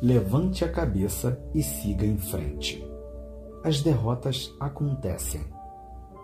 [0.00, 2.86] levante a cabeça e siga em frente.
[3.64, 5.40] As derrotas acontecem.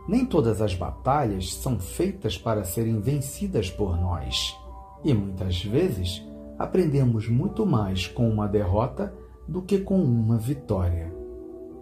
[0.06, 4.54] Nem todas as batalhas são feitas para serem vencidas por nós,
[5.02, 6.22] e muitas vezes
[6.58, 9.14] aprendemos muito mais com uma derrota
[9.48, 11.12] do que com uma vitória.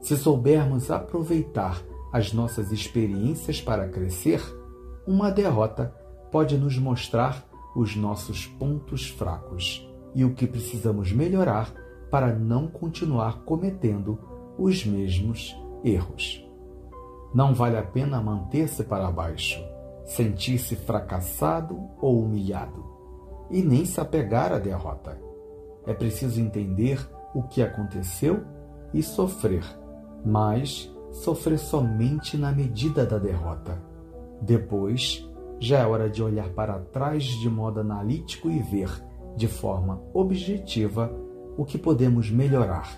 [0.00, 1.82] Se soubermos aproveitar
[2.12, 4.40] as nossas experiências para crescer,
[5.06, 5.94] uma derrota
[6.30, 7.44] pode nos mostrar
[7.74, 11.72] os nossos pontos fracos e o que precisamos melhorar
[12.10, 14.18] para não continuar cometendo
[14.58, 16.46] os mesmos erros.
[17.34, 19.62] Não vale a pena manter-se para baixo,
[20.04, 22.84] sentir-se fracassado ou humilhado,
[23.50, 25.16] e nem se apegar à derrota.
[25.86, 26.98] É preciso entender
[27.34, 28.44] o que aconteceu
[28.92, 29.64] e sofrer,
[30.24, 33.80] mas sofrer somente na medida da derrota.
[34.42, 35.26] Depois,
[35.58, 38.90] já é hora de olhar para trás de modo analítico e ver,
[39.36, 41.10] de forma objetiva,
[41.56, 42.88] o que podemos melhorar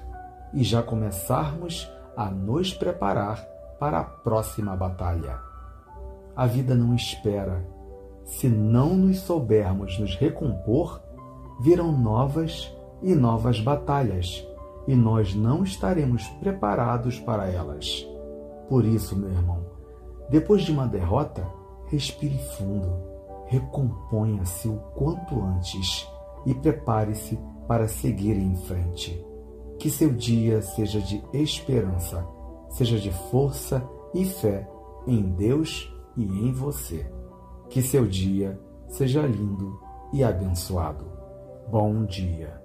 [0.55, 3.43] e já começarmos a nos preparar
[3.79, 5.39] para a próxima batalha.
[6.37, 7.67] A vida não espera.
[8.25, 11.03] Se não nos soubermos nos recompor,
[11.61, 14.47] virão novas e novas batalhas
[14.87, 18.07] e nós não estaremos preparados para elas.
[18.69, 19.67] Por isso, meu irmão,
[20.31, 21.47] depois de uma derrota,
[21.87, 22.91] respire fundo,
[23.47, 26.09] recomponha-se o quanto antes
[26.47, 29.25] e prepare-se para seguir em frente.
[29.79, 32.27] Que seu dia seja de esperança,
[32.69, 34.69] seja de força e fé
[35.07, 37.11] em Deus e em você.
[37.69, 39.81] Que seu dia seja lindo
[40.13, 41.05] e abençoado.
[41.71, 42.62] Bom dia.